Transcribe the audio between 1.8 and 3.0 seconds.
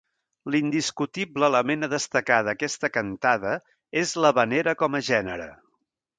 a destacar d'aquesta